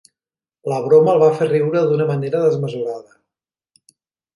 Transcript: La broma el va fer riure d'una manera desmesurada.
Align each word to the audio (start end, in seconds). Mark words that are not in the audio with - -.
La 0.73 0.79
broma 0.85 1.11
el 1.13 1.21
va 1.25 1.29
fer 1.43 1.49
riure 1.53 1.85
d'una 1.93 2.11
manera 2.15 2.45
desmesurada. 2.49 3.97